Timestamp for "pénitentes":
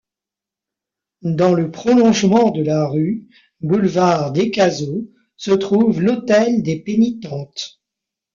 6.81-7.79